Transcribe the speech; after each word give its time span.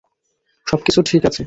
সব 0.67 0.79
কিছু 0.85 0.99
ঠিক 1.01 1.21
আছে। 1.25 1.39